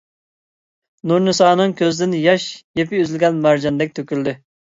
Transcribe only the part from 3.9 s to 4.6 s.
تۆكۈلدى.